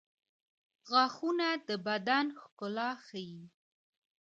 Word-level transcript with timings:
•غاښونه 0.89 1.47
د 1.67 1.69
بدن 1.87 2.25
ښکلا 2.41 2.89
ښيي. 3.05 3.41